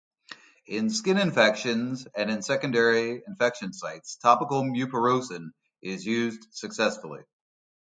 In 0.65 0.89
skin 0.89 1.19
infections 1.19 2.07
and 2.17 2.31
in 2.31 2.41
secondary 2.41 3.21
infection 3.27 3.71
sites 3.71 4.15
topical 4.15 4.63
mupirocin 4.63 5.51
is 5.83 6.03
used 6.07 6.47
successfully. 6.49 7.21